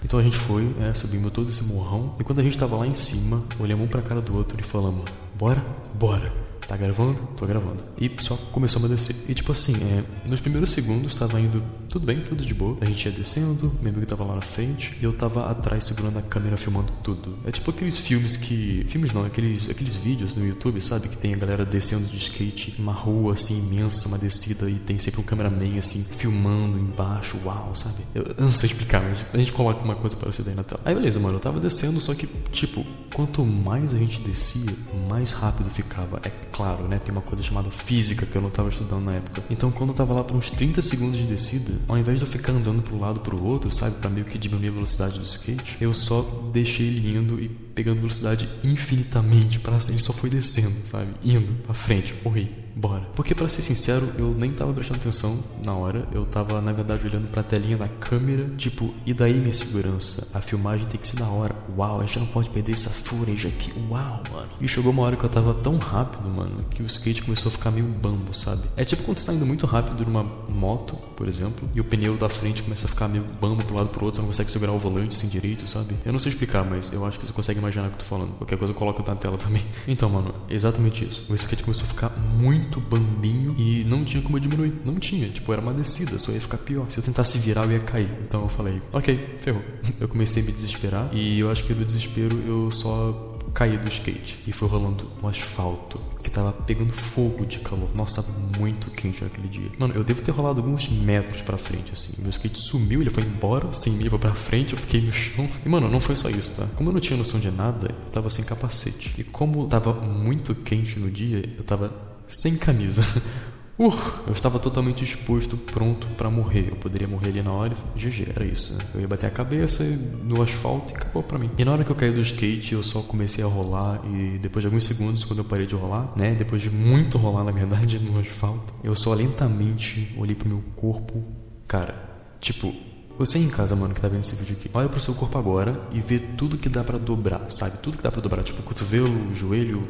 Então 0.05 0.21
a 0.21 0.23
gente 0.23 0.37
foi, 0.37 0.75
é, 0.81 0.95
subimos 0.95 1.33
todo 1.33 1.49
esse 1.49 1.65
morrão, 1.65 2.15
e 2.21 2.25
quando 2.25 2.39
a 2.39 2.43
gente 2.43 2.57
tava 2.57 2.77
lá 2.77 2.87
em 2.87 2.95
cima, 2.95 3.45
olhamos 3.59 3.87
um 3.87 3.89
pra 3.89 4.01
cara 4.01 4.21
do 4.21 4.37
outro 4.37 4.59
e 4.61 4.63
falamos: 4.63 5.05
Bora? 5.37 5.63
Bora! 5.95 6.48
Tá 6.69 6.77
gravando? 6.77 7.19
Tô 7.35 7.47
gravando. 7.47 7.83
E 7.99 8.13
só 8.21 8.37
começou 8.53 8.85
a 8.85 8.89
descer. 8.89 9.17
E 9.27 9.33
tipo 9.33 9.51
assim, 9.53 9.75
é, 9.75 10.05
nos 10.29 10.39
primeiros 10.39 10.69
segundos 10.69 11.17
tava 11.17 11.41
indo 11.41 11.63
tudo 11.89 12.05
bem, 12.05 12.21
tudo 12.21 12.45
de 12.45 12.53
boa. 12.53 12.77
A 12.83 12.85
gente 12.85 13.07
ia 13.07 13.11
descendo, 13.11 13.73
meu 13.81 13.91
amigo 13.91 14.05
tava 14.05 14.23
lá 14.23 14.35
na 14.35 14.43
frente 14.43 14.95
e 15.01 15.03
eu 15.03 15.15
tava 15.15 15.51
atrás 15.51 15.85
segurando 15.85 16.19
a 16.19 16.23
câmera 16.23 16.59
filmando 16.59 16.93
tudo. 17.03 17.39
É 17.47 17.51
tipo 17.51 17.71
aqueles 17.71 17.97
filmes 17.97 18.37
que. 18.37 18.85
Filmes 18.87 19.15
não, 19.15 19.25
aqueles, 19.25 19.71
aqueles 19.71 19.97
vídeos 19.97 20.35
no 20.35 20.47
YouTube, 20.47 20.79
sabe? 20.83 21.09
Que 21.09 21.17
tem 21.17 21.33
a 21.33 21.39
galera 21.39 21.65
descendo 21.65 22.07
de 22.07 22.19
skate, 22.19 22.75
uma 22.79 22.93
rua 22.93 23.33
assim 23.33 23.59
imensa, 23.61 24.07
uma 24.07 24.19
descida, 24.19 24.69
e 24.69 24.75
tem 24.75 24.99
sempre 24.99 25.23
um 25.23 25.25
cameraman 25.25 25.79
assim, 25.79 26.05
filmando 26.05 26.79
embaixo, 26.79 27.41
uau, 27.47 27.75
sabe? 27.75 28.03
Eu, 28.15 28.25
eu 28.25 28.45
não 28.45 28.53
sei 28.53 28.69
explicar, 28.69 29.01
mas 29.01 29.27
a 29.33 29.39
gente 29.39 29.55
coloca 29.55 29.83
uma 29.83 29.97
coisa 29.97 30.15
para 30.15 30.31
você 30.31 30.43
daí 30.43 30.55
na 30.55 30.65
tela. 30.65 30.83
Aí 30.85 30.95
beleza, 30.95 31.19
mano, 31.19 31.37
eu 31.37 31.41
tava 31.41 31.59
descendo, 31.59 31.99
só 31.99 32.15
que, 32.15 32.29
tipo, 32.53 32.85
quanto 33.19 33.45
mais 33.45 33.93
a 33.93 33.99
gente 33.99 34.21
descia, 34.21 34.73
mais 35.09 35.33
rápido 35.33 35.69
ficava. 35.69 36.21
É 36.23 36.31
claro, 36.53 36.87
né? 36.87 37.01
Tem 37.01 37.11
uma 37.11 37.21
coisa 37.21 37.43
chamada 37.43 37.69
física 37.69 38.25
que 38.25 38.37
eu 38.37 38.41
não 38.41 38.49
estava 38.49 38.69
estudando 38.69 39.07
na 39.07 39.15
época. 39.15 39.43
Então, 39.51 39.73
quando 39.73 39.91
eu 39.91 39.97
tava 39.97 40.15
lá 40.15 40.23
por 40.23 40.37
uns 40.37 40.53
30 40.53 40.81
segundos 40.81 41.19
de 41.19 41.27
descida, 41.27 41.73
ao 41.89 41.99
invés 41.99 42.21
de 42.21 42.25
eu 42.25 42.31
ficar 42.31 42.53
andando 42.53 42.81
pro 42.81 42.97
lado 42.97 43.19
pro 43.19 43.45
outro, 43.45 43.73
sabe, 43.73 43.97
para 43.97 44.09
meio 44.09 44.25
que 44.25 44.39
diminuir 44.39 44.69
a 44.69 44.71
velocidade 44.71 45.19
do 45.19 45.25
skate, 45.25 45.77
eu 45.81 45.93
só 45.93 46.23
deixei 46.53 46.87
ele 46.87 47.19
indo 47.19 47.41
e 47.41 47.49
pegando 47.49 47.99
velocidade 47.99 48.49
infinitamente 48.63 49.59
para 49.59 49.79
ele 49.89 49.99
só 49.99 50.13
foi 50.13 50.31
descendo, 50.31 50.77
sabe, 50.85 51.09
indo 51.25 51.53
para 51.65 51.75
frente, 51.75 52.15
morri 52.25 52.68
bora. 52.79 53.03
Porque 53.15 53.35
para 53.35 53.49
ser 53.49 53.63
sincero, 53.63 54.09
eu 54.17 54.35
nem 54.39 54.53
tava 54.53 54.73
prestando 54.73 55.01
atenção 55.01 55.39
na 55.65 55.75
hora, 55.75 56.07
eu 56.13 56.25
tava 56.25 56.61
na 56.61 56.73
verdade 56.73 57.07
olhando 57.07 57.29
pra 57.29 57.43
telinha 57.43 57.77
da 57.77 57.89
câmera, 57.89 58.49
tipo, 58.57 58.95
e 59.05 59.13
daí 59.13 59.35
minha 59.35 59.53
segurança? 59.53 60.29
A 60.33 60.41
filmagem 60.41 60.87
tem 60.87 61.01
que 61.01 61.09
ser 61.09 61.19
na 61.19 61.29
hora. 61.29 61.55
Uau, 61.77 62.01
a 62.01 62.07
gente 62.07 62.21
não 62.21 62.27
pode 62.27 62.51
perder 62.51 62.73
essa 62.73 62.91
footage 62.91 63.49
aqui. 63.49 63.73
Uau, 63.91 64.23
mano. 64.33 64.49
E 64.61 64.69
chegou 64.69 64.93
uma 64.93 65.03
hora 65.03 65.17
que 65.17 65.25
eu 65.25 65.29
tava 65.29 65.53
tão 65.55 65.77
rápido, 65.77 66.29
mano, 66.29 66.65
que 66.71 66.83
o 66.83 66.87
skate 66.87 67.23
começou 67.23 67.49
a 67.49 67.53
ficar 67.53 67.71
meio 67.71 67.87
bambo, 67.87 68.33
sabe? 68.33 68.63
É 68.77 68.85
tipo 68.85 69.03
quando 69.03 69.19
você 69.19 69.27
tá 69.27 69.35
indo 69.35 69.47
muito 69.47 69.67
rápido 69.67 70.05
numa 70.05 70.23
moto, 70.49 70.97
por 71.17 71.29
exemplo, 71.29 71.69
e 71.75 71.81
o 71.81 71.85
pneu 71.85 72.17
da 72.17 72.29
frente 72.29 72.63
começa 72.63 72.87
a 72.87 72.89
ficar 72.89 73.09
meio 73.09 73.25
bambo 73.41 73.65
pro 73.65 73.75
lado 73.75 73.89
pro 73.89 74.05
outro, 74.05 74.17
você 74.17 74.21
não 74.21 74.29
consegue 74.29 74.51
segurar 74.51 74.73
o 74.73 74.79
volante 74.79 75.15
sem 75.15 75.29
direito, 75.29 75.67
sabe? 75.67 75.97
Eu 76.05 76.13
não 76.13 76.19
sei 76.19 76.33
explicar, 76.33 76.65
mas 76.65 76.93
eu 76.93 77.05
acho 77.05 77.19
que 77.19 77.27
você 77.27 77.33
consegue 77.33 77.59
imaginar 77.59 77.87
o 77.87 77.91
que 77.91 77.97
eu 77.97 77.99
tô 78.01 78.05
falando. 78.05 78.33
Qualquer 78.39 78.57
coisa 78.57 78.73
eu 78.73 78.77
coloco 78.77 79.03
na 79.07 79.17
tela 79.17 79.37
também. 79.37 79.65
Então, 79.89 80.11
mano, 80.11 80.35
exatamente 80.49 81.05
isso. 81.05 81.25
O 81.29 81.35
skate 81.35 81.65
começou 81.65 81.85
a 81.85 81.89
ficar 81.89 82.13
muito 82.39 82.81
bambinho 82.81 83.55
e 83.59 83.85
não 83.85 84.05
tinha 84.05 84.23
como 84.23 84.39
diminuir. 84.39 84.75
Não 84.85 84.97
tinha, 84.97 85.29
tipo, 85.29 85.53
era 85.53 85.61
uma 85.61 85.73
descida, 85.73 86.19
só 86.19 86.33
ia 86.33 86.41
ficar 86.41 86.59
pior. 86.59 86.89
Se 86.91 86.99
eu 86.99 87.03
tentasse 87.03 87.39
virar, 87.39 87.65
eu 87.65 87.73
ia 87.73 87.81
cair. 87.81 88.11
Então 88.27 88.43
eu 88.43 88.49
falei, 88.49 88.81
ok, 88.93 89.37
ferrou. 89.41 89.63
Eu 89.99 90.07
comecei 90.07 90.43
a 90.43 90.47
me 90.47 90.53
desesperar 90.53 91.11
e 91.13 91.41
eu 91.41 91.51
acho 91.51 91.65
que 91.65 91.75
no 91.75 91.85
desespero 91.85 92.39
eu 92.47 92.71
só 92.71 93.39
caí 93.53 93.77
do 93.77 93.89
skate 93.89 94.39
e 94.47 94.53
foi 94.53 94.69
rolando 94.69 95.11
um 95.23 95.27
asfalto 95.27 96.01
que 96.23 96.31
tava 96.31 96.53
pegando 96.53 96.93
fogo 96.93 97.45
de 97.47 97.59
calor. 97.59 97.89
Nossa, 97.95 98.25
muito 98.57 98.91
quente 98.91 99.23
naquele 99.23 99.49
dia. 99.49 99.71
Mano, 99.79 99.95
eu 99.95 100.05
devo 100.05 100.23
ter 100.23 100.31
rolado 100.31 100.61
alguns 100.61 100.89
metros 100.89 101.43
pra 101.43 101.57
frente, 101.57 101.93
assim. 101.93 102.13
Meu 102.19 102.31
skate 102.31 102.59
sumiu, 102.59 103.01
ele 103.01 103.11
foi 103.11 103.25
embora, 103.25 103.73
sem 103.73 103.93
mim, 103.93 104.09
foi 104.09 104.19
pra 104.19 104.35
frente, 104.35 104.75
eu 104.75 104.79
fiquei 104.79 105.01
no 105.01 105.13
chão. 105.13 105.49
E, 105.65 105.69
mano, 105.69 105.89
não 105.89 106.01
foi 106.01 106.15
só 106.15 106.31
isso, 106.31 106.55
tá? 106.55 106.67
Como 106.77 106.89
eu 106.89 106.95
não 106.95 107.01
tinha 107.01 107.17
noção 107.17 107.41
de 107.41 107.51
nada, 107.51 107.89
eu 107.91 108.11
tava 108.11 108.31
sem 108.31 108.45
capacete. 108.45 109.15
E 109.19 109.25
como 109.25 109.67
tava 109.67 109.93
muito 109.93 110.55
quente 110.55 110.99
no 110.99 111.11
dia, 111.11 111.53
eu 111.57 111.65
tava 111.65 112.08
sem 112.29 112.57
camisa. 112.57 113.03
Uh, 113.79 113.95
eu 114.27 114.33
estava 114.33 114.59
totalmente 114.59 115.05
exposto, 115.05 115.57
pronto 115.57 116.09
para 116.17 116.29
morrer. 116.29 116.67
Eu 116.71 116.75
poderia 116.75 117.07
morrer 117.07 117.29
ali 117.29 117.43
na 117.43 117.53
hora 117.53 117.73
e 117.95 117.99
GG, 117.99 118.31
era 118.35 118.45
isso. 118.45 118.75
Né? 118.75 118.85
Eu 118.93 119.01
ia 119.03 119.07
bater 119.07 119.27
a 119.27 119.31
cabeça 119.31 119.85
no 120.25 120.43
asfalto 120.43 120.93
e 120.93 120.97
acabou 120.97 121.23
pra 121.23 121.39
mim. 121.39 121.49
E 121.57 121.65
na 121.65 121.73
hora 121.73 121.85
que 121.85 121.91
eu 121.93 121.95
caí 121.95 122.11
do 122.11 122.21
skate, 122.21 122.73
eu 122.73 122.83
só 122.83 123.03
comecei 123.03 123.45
a 123.45 123.47
rolar 123.47 124.01
e 124.05 124.37
depois 124.39 124.65
de 124.65 124.67
alguns 124.67 124.83
segundos, 124.83 125.25
quando 125.25 125.39
eu 125.39 125.45
parei 125.45 125.65
de 125.65 125.77
rolar, 125.77 126.13
né, 126.17 126.35
depois 126.35 126.61
de 126.61 126.71
muito 126.71 127.17
rolar 127.19 127.45
na 127.45 127.53
verdade 127.53 128.01
no 128.01 128.19
asfalto, 128.19 128.75
eu 128.83 128.97
só 128.97 129.15
lentamente 129.15 130.13
olhei 130.19 130.35
pro 130.35 130.49
meu 130.49 130.65
corpo, 130.75 131.23
cara, 131.69 131.95
tipo, 132.41 132.75
você 133.19 133.39
em 133.39 133.49
casa, 133.49 133.75
mano, 133.75 133.93
que 133.93 134.01
tá 134.01 134.07
vendo 134.07 134.21
esse 134.21 134.37
vídeo 134.37 134.57
aqui, 134.59 134.71
olha 134.73 134.89
pro 134.89 135.01
seu 135.01 135.13
corpo 135.13 135.37
agora 135.37 135.81
e 135.91 136.01
vê 136.01 136.19
tudo 136.19 136.57
que 136.57 136.69
dá 136.69 136.85
para 136.85 136.99
dobrar, 136.99 137.51
sabe? 137.51 137.79
Tudo 137.79 137.97
que 137.97 138.03
dá 138.03 138.13
para 138.13 138.21
dobrar, 138.21 138.45
tipo 138.45 138.63
cotovelo, 138.63 139.35
joelho, 139.35 139.83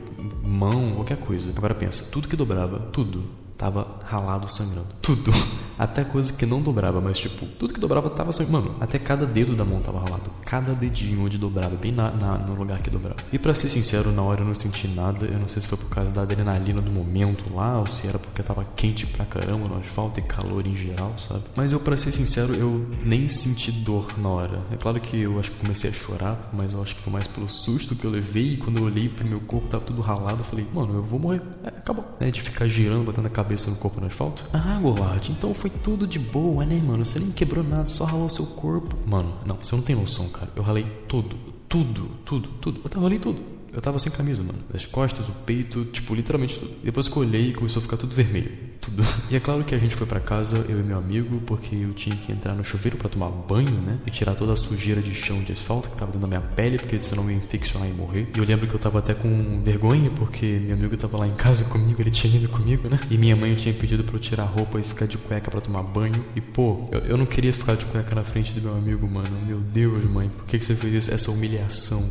mão, 0.43 0.95
qualquer 0.95 1.19
coisa. 1.19 1.53
Agora 1.55 1.75
pensa, 1.75 2.05
tudo 2.11 2.27
que 2.27 2.37
dobrava, 2.37 2.79
tudo 2.91 3.25
tava 3.57 3.99
ralado 4.05 4.51
sangrando. 4.51 4.89
Tudo. 5.03 5.31
Até 5.79 6.05
coisa 6.05 6.33
que 6.33 6.47
não 6.47 6.61
dobrava, 6.63 7.01
mas 7.01 7.19
tipo, 7.19 7.47
tudo 7.47 7.73
que 7.73 7.81
dobrava 7.81 8.09
tava 8.11 8.33
sangrando. 8.33 8.49
Mano, 8.49 8.77
até 8.81 8.99
cada 8.99 9.27
dedo 9.27 9.55
da 9.55 9.65
mão 9.65 9.81
tava 9.81 10.01
ralado. 10.01 10.31
Cada 10.45 10.73
dedinho 10.73 11.25
onde 11.25 11.39
dobrava, 11.39 11.77
bem 11.77 11.93
na, 11.93 12.11
na, 12.11 12.39
no 12.39 12.55
lugar 12.55 12.81
que 12.81 12.91
dobrava. 12.91 13.17
E 13.33 13.39
para 13.39 13.55
ser 13.55 13.69
sincero, 13.69 14.11
na 14.11 14.23
hora 14.23 14.41
eu 14.41 14.47
não 14.47 14.55
senti 14.55 14.89
nada. 14.89 15.27
Eu 15.27 15.39
não 15.39 15.49
sei 15.49 15.61
se 15.63 15.69
foi 15.69 15.79
por 15.79 15.89
causa 15.89 16.11
da 16.11 16.23
adrenalina 16.23 16.81
do 16.81 16.91
momento 16.91 17.53
lá, 17.55 17.79
ou 17.79 17.87
se 17.87 18.07
era 18.07 18.19
porque 18.19 18.43
tava 18.43 18.65
quente 18.77 19.07
pra 19.07 19.25
caramba 19.25 19.69
no 19.69 19.79
asfalto 19.79 20.19
e 20.21 20.23
calor 20.23 20.67
em 20.67 20.75
geral, 20.75 21.15
sabe? 21.19 21.43
Mas 21.55 21.73
eu, 21.73 21.81
para 21.81 21.97
ser 21.97 22.13
sincero, 22.13 22.55
eu 22.55 22.87
nem 23.05 23.29
senti 23.29 23.71
dor 23.71 24.19
na 24.19 24.29
hora. 24.29 24.63
É 24.73 24.77
claro 24.77 25.01
que 25.01 25.21
eu 25.21 25.39
acho 25.39 25.51
que 25.51 25.59
comecei 25.59 25.91
a 25.91 25.93
chorar, 25.93 26.51
mas 26.53 26.73
eu 26.73 26.83
acho 26.83 26.95
que 26.95 27.03
foi 27.03 27.13
mais 27.13 27.27
pelo 27.27 27.49
susto 27.49 27.95
que 27.95 28.05
eu 28.05 28.11
levei. 28.11 28.55
E 28.55 28.57
quando 28.57 28.79
eu 28.79 28.85
olhei 28.85 29.09
pro 29.09 29.27
meu 29.27 29.41
corpo, 29.41 29.69
tava 29.69 29.85
tudo 29.85 30.01
ralado. 30.01 30.41
Eu 30.41 30.45
falei, 30.45 30.67
mano, 30.73 30.95
eu 30.95 31.03
vou 31.03 31.19
morrer. 31.19 31.43
É, 31.63 31.69
acabou. 31.69 32.05
É 32.21 32.31
de 32.31 32.41
ficar 32.41 32.67
girando, 32.67 33.05
batendo 33.05 33.27
a 33.27 33.31
cabeça 33.31 33.49
cabeça 33.49 33.71
no 33.71 33.77
corpo 33.77 34.01
no 34.01 34.07
asfalto? 34.07 34.45
Ah, 34.53 34.79
Golard, 34.81 35.33
então 35.33 35.53
foi 35.53 35.68
tudo 35.71 36.07
de 36.07 36.19
boa, 36.19 36.65
né, 36.65 36.81
mano? 36.81 37.05
Você 37.05 37.19
nem 37.19 37.31
quebrou 37.31 37.65
nada, 37.65 37.89
só 37.89 38.05
ralou 38.05 38.29
seu 38.29 38.47
corpo. 38.47 38.97
Mano, 39.07 39.33
não, 39.45 39.57
você 39.57 39.75
não 39.75 39.83
tem 39.83 39.97
noção, 39.97 40.29
cara. 40.29 40.51
Eu 40.55 40.63
ralei 40.63 40.85
tudo, 41.07 41.37
tudo, 41.69 42.11
tudo, 42.25 42.49
tudo. 42.61 42.81
Eu 42.95 43.01
ralei 43.01 43.19
tudo. 43.19 43.58
Eu 43.73 43.81
tava 43.81 43.99
sem 43.99 44.11
camisa, 44.11 44.43
mano. 44.43 44.59
Das 44.73 44.87
costas, 44.87 45.29
o 45.29 45.33
peito, 45.33 45.85
tipo, 45.87 46.15
literalmente 46.15 46.59
tudo. 46.59 46.77
Depois 46.83 47.09
que 47.09 47.17
eu 47.17 47.23
olhei, 47.23 47.53
começou 47.53 47.81
a 47.81 47.83
ficar 47.83 47.97
tudo 47.97 48.15
vermelho 48.15 48.69
tudo. 48.81 49.05
E 49.31 49.37
é 49.37 49.41
claro 49.41 49.63
que 49.63 49.75
a 49.75 49.79
gente 49.79 49.95
foi 49.95 50.07
para 50.07 50.21
casa, 50.21 50.65
eu 50.71 50.81
e 50.81 50.83
meu 50.83 50.97
amigo, 50.97 51.41
porque 51.45 51.75
eu 51.75 51.93
tinha 51.93 52.17
que 52.17 52.33
entrar 52.33 52.55
no 52.55 52.65
chuveiro 52.65 52.97
para 52.97 53.11
tomar 53.11 53.29
banho, 53.29 53.73
né? 53.73 53.99
E 54.07 54.11
tirar 54.11 54.35
toda 54.35 54.55
a 54.55 54.57
sujeira 54.57 55.03
de 55.03 55.15
chão 55.15 55.43
de 55.43 55.53
asfalto 55.53 55.91
que 55.91 55.97
tava 55.97 56.07
dentro 56.07 56.21
da 56.21 56.27
minha 56.27 56.41
pele, 56.41 56.79
porque 56.79 56.99
senão 56.99 57.25
eu 57.25 57.33
ia 57.33 57.37
infeccionar 57.37 57.87
e 57.89 57.93
morrer. 57.93 58.27
E 58.35 58.39
eu 58.39 58.45
lembro 58.45 58.67
que 58.67 58.75
eu 58.75 58.79
tava 58.79 59.01
até 59.01 59.13
com 59.13 59.61
vergonha, 59.63 60.11
porque 60.11 60.47
meu 60.65 60.77
amigo 60.77 60.97
tava 60.97 61.19
lá 61.19 61.29
em 61.29 61.35
casa 61.35 61.65
comigo, 61.69 62.01
ele 62.01 62.11
tinha 62.11 62.35
ido 62.35 62.49
comigo, 62.49 62.89
né? 62.89 62.99
E 63.11 63.19
minha 63.19 63.37
mãe 63.37 63.55
tinha 63.55 63.75
pedido 63.75 64.03
para 64.03 64.15
eu 64.15 64.21
tirar 64.21 64.45
a 64.45 64.47
roupa 64.47 64.81
e 64.81 64.83
ficar 64.83 65.07
de 65.07 65.19
cueca 65.19 65.51
para 65.51 65.61
tomar 65.61 65.83
banho. 65.83 66.25
E 66.35 66.41
pô, 66.41 66.89
eu, 66.91 67.01
eu, 67.01 67.17
não 67.19 67.27
queria 67.27 67.53
ficar 67.53 67.77
de 67.77 67.85
cueca 67.85 68.15
na 68.15 68.25
frente 68.25 68.55
do 68.55 68.63
meu 68.63 68.77
amigo, 68.77 69.07
mano. 69.07 69.29
Meu 69.47 69.59
Deus, 69.59 70.05
mãe, 70.05 70.31
por 70.31 70.47
que, 70.47 70.59
que 70.59 70.65
você 70.65 70.75
fez 70.75 70.95
isso? 70.95 71.13
Essa 71.13 71.31
humilhação. 71.31 72.11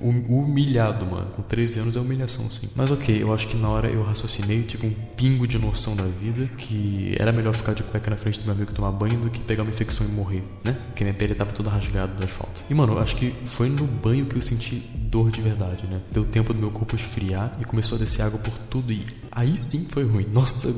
Humilhado 0.00 0.95
humilhado, 0.96 1.06
mano. 1.06 1.26
Com 1.34 1.42
13 1.42 1.80
anos 1.80 1.96
é 1.96 2.00
humilhação, 2.00 2.50
sim. 2.50 2.68
Mas 2.74 2.90
ok, 2.90 3.22
eu 3.22 3.32
acho 3.32 3.46
que 3.48 3.56
na 3.56 3.68
hora 3.68 3.88
eu 3.88 4.02
raciocinei, 4.02 4.62
tive 4.62 4.86
um 4.86 4.92
pingo 5.16 5.46
de 5.46 5.58
noção 5.58 5.94
da 5.94 6.04
vida, 6.04 6.46
que 6.56 7.14
era 7.18 7.32
melhor 7.32 7.54
ficar 7.54 7.74
de 7.74 7.82
cueca 7.82 8.10
na 8.10 8.16
frente 8.16 8.40
do 8.40 8.44
meu 8.44 8.54
amigo 8.54 8.72
tomar 8.72 8.92
banho 8.92 9.18
do 9.20 9.30
que 9.30 9.40
pegar 9.40 9.62
uma 9.62 9.70
infecção 9.70 10.06
e 10.06 10.10
morrer, 10.10 10.42
né? 10.64 10.76
Porque 10.88 11.04
minha 11.04 11.14
pele 11.14 11.34
tava 11.34 11.52
toda 11.52 11.70
rasgada 11.70 12.12
do 12.14 12.24
asfalto. 12.24 12.64
E 12.68 12.74
mano, 12.74 12.94
eu 12.94 12.98
acho 12.98 13.16
que 13.16 13.34
foi 13.46 13.68
no 13.68 13.84
banho 13.86 14.26
que 14.26 14.36
eu 14.36 14.42
senti 14.42 14.76
dor 14.94 15.30
de 15.30 15.40
verdade, 15.40 15.86
né? 15.86 16.00
Deu 16.10 16.24
tempo 16.24 16.52
do 16.52 16.58
meu 16.58 16.70
corpo 16.70 16.94
esfriar 16.96 17.56
e 17.60 17.64
começou 17.64 17.96
a 17.96 17.98
descer 17.98 18.22
água 18.22 18.38
por 18.38 18.54
tudo 18.70 18.92
e 18.92 19.04
aí 19.30 19.56
sim 19.56 19.86
foi 19.90 20.04
ruim. 20.04 20.26
Nossa, 20.32 20.72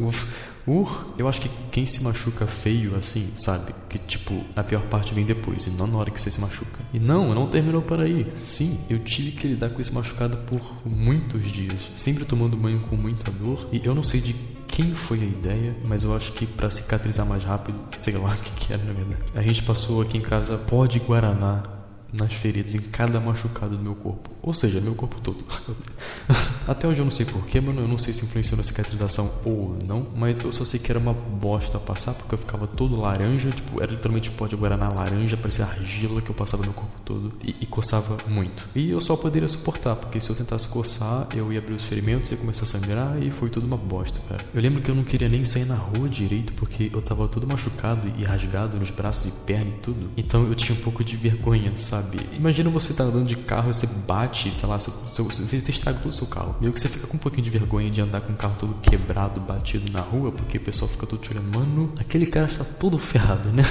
Uh, 0.68 0.86
eu 1.16 1.26
acho 1.26 1.40
que 1.40 1.50
quem 1.70 1.86
se 1.86 2.02
machuca 2.02 2.46
feio 2.46 2.94
assim, 2.94 3.32
sabe? 3.34 3.74
Que 3.88 3.98
tipo, 3.98 4.44
a 4.54 4.62
pior 4.62 4.82
parte 4.82 5.14
vem 5.14 5.24
depois 5.24 5.66
e 5.66 5.70
não 5.70 5.86
na 5.86 5.96
hora 5.96 6.10
que 6.10 6.20
você 6.20 6.30
se 6.30 6.38
machuca. 6.38 6.80
E 6.92 6.98
não, 6.98 7.34
não 7.34 7.46
terminou 7.46 7.80
por 7.80 7.98
aí. 7.98 8.30
Sim, 8.36 8.78
eu 8.90 8.98
tive 8.98 9.32
que 9.32 9.48
lidar 9.48 9.70
com 9.70 9.80
esse 9.80 9.94
machucado 9.94 10.36
por 10.38 10.82
muitos 10.84 11.50
dias, 11.50 11.90
sempre 11.96 12.26
tomando 12.26 12.54
banho 12.54 12.80
com 12.80 12.96
muita 12.96 13.30
dor. 13.30 13.66
E 13.72 13.80
eu 13.82 13.94
não 13.94 14.02
sei 14.02 14.20
de 14.20 14.34
quem 14.66 14.94
foi 14.94 15.22
a 15.22 15.24
ideia, 15.24 15.74
mas 15.86 16.04
eu 16.04 16.14
acho 16.14 16.32
que 16.32 16.44
para 16.44 16.70
cicatrizar 16.70 17.24
mais 17.24 17.44
rápido, 17.44 17.78
sei 17.96 18.18
lá 18.18 18.28
o 18.34 18.36
que, 18.36 18.66
que 18.66 18.72
era 18.74 18.84
na 18.84 18.92
verdade. 18.92 19.22
A 19.34 19.42
gente 19.42 19.62
passou 19.62 20.02
aqui 20.02 20.18
em 20.18 20.22
casa 20.22 20.58
pó 20.58 20.84
de 20.84 20.98
guaraná 20.98 21.62
nas 22.12 22.34
feridas, 22.34 22.74
em 22.74 22.80
cada 22.80 23.18
machucado 23.18 23.74
do 23.76 23.82
meu 23.82 23.94
corpo. 23.94 24.30
Ou 24.42 24.52
seja, 24.52 24.80
meu 24.80 24.94
corpo 24.94 25.18
todo. 25.20 25.42
Até 26.68 26.86
hoje 26.86 27.00
eu 27.00 27.04
não 27.04 27.10
sei 27.10 27.24
porquê, 27.24 27.60
mano. 27.60 27.80
Eu 27.80 27.88
não 27.88 27.98
sei 27.98 28.12
se 28.12 28.24
influenciou 28.24 28.58
na 28.58 28.62
cicatrização 28.62 29.30
ou 29.44 29.76
não. 29.86 30.06
Mas 30.14 30.38
eu 30.38 30.52
só 30.52 30.64
sei 30.64 30.78
que 30.78 30.92
era 30.92 30.98
uma 30.98 31.14
bosta 31.14 31.78
passar, 31.78 32.12
porque 32.14 32.34
eu 32.34 32.38
ficava 32.38 32.66
todo 32.66 32.94
laranja. 33.00 33.50
Tipo, 33.50 33.82
era 33.82 33.90
literalmente 33.90 34.30
pó 34.30 34.46
de 34.46 34.54
guaraná 34.54 34.88
laranja, 34.88 35.36
parecia 35.36 35.64
argila 35.64 36.20
que 36.20 36.30
eu 36.30 36.34
passava 36.34 36.66
no 36.66 36.72
corpo 36.72 36.92
todo. 37.04 37.32
E, 37.42 37.56
e, 37.60 37.66
coçava 37.66 38.18
muito. 38.28 38.68
E 38.74 38.90
eu 38.90 39.00
só 39.00 39.16
poderia 39.16 39.48
suportar, 39.48 39.96
porque 39.96 40.20
se 40.20 40.28
eu 40.28 40.36
tentasse 40.36 40.68
coçar, 40.68 41.26
eu 41.34 41.52
ia 41.52 41.58
abrir 41.58 41.74
os 41.74 41.84
ferimentos, 41.84 42.30
ia 42.30 42.36
começar 42.36 42.64
a 42.64 42.66
sangrar 42.66 43.22
e 43.22 43.30
foi 43.30 43.48
tudo 43.48 43.66
uma 43.66 43.76
bosta, 43.76 44.20
cara. 44.28 44.44
Eu 44.52 44.60
lembro 44.60 44.82
que 44.82 44.90
eu 44.90 44.94
não 44.94 45.04
queria 45.04 45.28
nem 45.28 45.44
sair 45.44 45.64
na 45.64 45.76
rua 45.76 46.08
direito, 46.08 46.52
porque 46.52 46.90
eu 46.92 47.00
tava 47.00 47.26
todo 47.28 47.46
machucado 47.46 48.12
e 48.18 48.24
rasgado 48.24 48.76
nos 48.76 48.90
braços 48.90 49.26
e 49.26 49.30
perna 49.30 49.70
e 49.70 49.80
tudo. 49.80 50.10
Então 50.16 50.46
eu 50.46 50.54
tinha 50.54 50.76
um 50.76 50.82
pouco 50.82 51.02
de 51.02 51.16
vergonha, 51.16 51.72
sabe? 51.76 52.18
Imagina 52.36 52.68
você 52.68 52.92
tá 52.92 53.04
andando 53.04 53.26
de 53.26 53.36
carro 53.36 53.70
e 53.70 53.74
você 53.74 53.86
bate 53.86 54.54
sei 54.54 54.68
lá, 54.68 54.78
seu, 54.80 54.92
você 55.24 55.56
estraga 55.56 55.98
todo 55.98 56.10
o 56.10 56.14
seu 56.14 56.26
carro. 56.26 56.56
Meio 56.60 56.72
que 56.72 56.80
você 56.80 56.88
fica 56.88 57.06
com 57.06 57.16
um 57.16 57.20
pouquinho 57.20 57.44
de 57.44 57.50
vergonha 57.50 57.90
de 57.90 58.00
andar 58.00 58.20
com 58.20 58.32
o 58.32 58.36
carro 58.36 58.56
todo 58.58 58.74
quebrado, 58.80 59.40
batido 59.40 59.92
na 59.92 60.00
rua, 60.00 60.32
porque 60.32 60.58
o 60.58 60.60
pessoal 60.60 60.90
fica 60.90 61.06
todo 61.06 61.20
te 61.20 61.30
olhando, 61.30 61.56
mano, 61.56 61.92
aquele 61.98 62.26
cara 62.26 62.46
está 62.46 62.64
todo 62.64 62.98
ferrado, 62.98 63.50
né? 63.50 63.62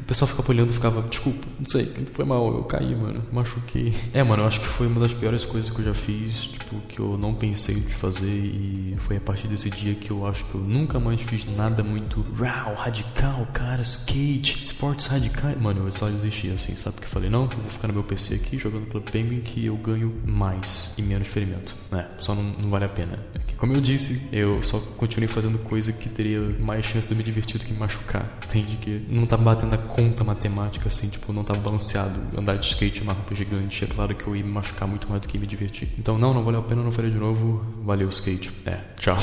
E 0.00 0.02
o 0.02 0.04
pessoal 0.04 0.26
ficava 0.26 0.50
olhando 0.50 0.70
e 0.70 0.72
ficava, 0.72 1.02
desculpa, 1.02 1.46
não 1.58 1.68
sei, 1.68 1.84
foi 2.14 2.24
mal, 2.24 2.56
eu 2.56 2.64
caí, 2.64 2.94
mano, 2.94 3.22
machuquei. 3.30 3.94
É, 4.14 4.22
mano, 4.22 4.42
eu 4.42 4.46
acho 4.46 4.58
que 4.58 4.66
foi 4.66 4.86
uma 4.86 4.98
das 4.98 5.12
piores 5.12 5.44
coisas 5.44 5.70
que 5.70 5.78
eu 5.78 5.84
já 5.84 5.92
fiz, 5.92 6.44
tipo, 6.44 6.80
que 6.88 6.98
eu 6.98 7.18
não 7.18 7.34
pensei 7.34 7.74
de 7.74 7.92
fazer 7.92 8.26
e 8.26 8.96
foi 9.00 9.18
a 9.18 9.20
partir 9.20 9.46
desse 9.46 9.68
dia 9.68 9.94
que 9.94 10.10
eu 10.10 10.26
acho 10.26 10.42
que 10.46 10.54
eu 10.54 10.60
nunca 10.62 10.98
mais 10.98 11.20
fiz 11.20 11.44
nada 11.54 11.84
muito 11.84 12.24
raw, 12.34 12.74
radical, 12.74 13.46
cara, 13.52 13.82
skate, 13.82 14.62
esportes 14.62 15.06
radicais. 15.06 15.60
Mano, 15.60 15.86
eu 15.86 15.92
só 15.92 16.08
desisti 16.08 16.48
assim, 16.48 16.74
sabe? 16.76 16.94
Porque 16.94 17.06
eu 17.06 17.10
falei, 17.10 17.28
não, 17.28 17.42
eu 17.42 17.48
vou 17.48 17.68
ficar 17.68 17.88
no 17.88 17.94
meu 17.94 18.02
PC 18.02 18.36
aqui 18.36 18.56
jogando 18.56 18.86
pelo 18.86 19.02
Penguin 19.02 19.40
que 19.40 19.66
eu 19.66 19.76
ganho 19.76 20.14
mais 20.24 20.88
e 20.96 21.02
menos 21.02 21.28
ferimento. 21.28 21.76
É, 21.92 22.06
só 22.18 22.34
não, 22.34 22.42
não 22.42 22.70
vale 22.70 22.86
a 22.86 22.88
pena. 22.88 23.18
Como 23.60 23.74
eu 23.74 23.80
disse, 23.82 24.22
eu 24.32 24.62
só 24.62 24.78
continuei 24.96 25.28
fazendo 25.28 25.58
coisa 25.58 25.92
que 25.92 26.08
teria 26.08 26.40
mais 26.58 26.86
chance 26.86 27.10
de 27.10 27.14
me 27.14 27.22
divertir 27.22 27.58
do 27.58 27.66
que 27.66 27.74
me 27.74 27.78
machucar. 27.78 28.38
Entende? 28.44 28.76
Que 28.76 29.04
não 29.10 29.26
tá 29.26 29.36
batendo 29.36 29.74
a 29.74 29.78
conta 29.90 30.24
matemática, 30.24 30.88
assim, 30.88 31.08
tipo, 31.08 31.32
não 31.32 31.44
tava 31.44 31.60
balanceado. 31.60 32.20
Andar 32.38 32.56
de 32.56 32.66
skate 32.66 33.02
uma 33.02 33.12
roupa 33.12 33.34
gigante. 33.34 33.84
É 33.84 33.86
claro 33.86 34.14
que 34.14 34.26
eu 34.26 34.34
ia 34.34 34.44
me 34.44 34.50
machucar 34.50 34.88
muito 34.88 35.08
mais 35.08 35.20
do 35.20 35.28
que 35.28 35.38
me 35.38 35.46
divertir. 35.46 35.88
Então, 35.98 36.18
não, 36.18 36.32
não 36.32 36.44
valeu 36.44 36.60
a 36.60 36.62
pena, 36.62 36.82
não 36.82 36.92
farei 36.92 37.10
de 37.10 37.18
novo. 37.18 37.64
Valeu 37.82 38.08
skate. 38.08 38.52
É, 38.66 38.78
tchau. 38.96 39.18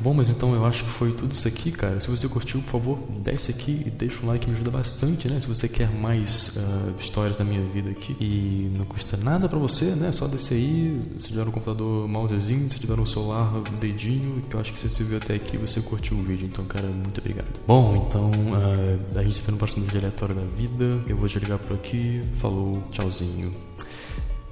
Bom, 0.00 0.14
mas 0.14 0.30
então 0.30 0.54
eu 0.54 0.64
acho 0.64 0.84
que 0.84 0.90
foi 0.90 1.12
tudo 1.12 1.32
isso 1.32 1.46
aqui, 1.46 1.70
cara. 1.70 2.00
Se 2.00 2.08
você 2.08 2.26
curtiu, 2.26 2.60
por 2.62 2.70
favor, 2.70 2.98
desce 3.22 3.50
aqui 3.50 3.82
e 3.84 3.90
deixa 3.90 4.24
um 4.24 4.28
like, 4.28 4.46
me 4.46 4.54
ajuda 4.54 4.70
bastante, 4.70 5.28
né? 5.28 5.38
Se 5.38 5.46
você 5.46 5.68
quer 5.68 5.90
mais 5.90 6.56
uh, 6.56 6.94
histórias 6.98 7.38
da 7.38 7.44
minha 7.44 7.60
vida 7.66 7.90
aqui. 7.90 8.16
E 8.18 8.70
não 8.76 8.86
custa 8.86 9.16
nada 9.16 9.48
pra 9.48 9.58
você, 9.58 9.86
né? 9.86 10.10
Só 10.12 10.26
descer 10.26 10.54
aí. 10.54 11.00
Se 11.18 11.28
tiver 11.28 11.44
no 11.44 11.52
computador, 11.52 12.08
mousezinho. 12.08 12.68
Se 12.70 12.78
tiver 12.78 12.96
no 12.96 13.06
celular, 13.06 13.52
dedinho. 13.78 14.40
Que 14.48 14.54
eu 14.56 14.60
acho 14.60 14.72
que 14.72 14.78
você 14.78 14.88
se 14.88 15.02
viu 15.02 15.18
até 15.18 15.34
aqui, 15.34 15.58
você 15.58 15.80
curtiu 15.80 16.16
o 16.16 16.22
vídeo. 16.22 16.48
Então, 16.50 16.64
cara, 16.64 16.88
muito 16.88 17.18
obrigado. 17.20 17.60
Bom, 17.66 18.06
então 18.08 18.30
uh, 18.30 19.18
a 19.18 19.22
gente 19.22 19.34
se 19.34 19.42
vê 19.42 19.52
no 19.52 19.58
próximo 19.58 19.84
vídeo 19.84 19.98
aleatório 19.98 20.34
da 20.34 20.44
vida. 20.56 21.02
Eu 21.08 21.16
vou 21.16 21.28
te 21.28 21.38
ligar 21.38 21.58
por 21.58 21.74
aqui. 21.74 22.22
Falou, 22.40 22.82
tchauzinho 22.90 23.54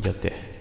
e 0.04 0.08
até. 0.08 0.57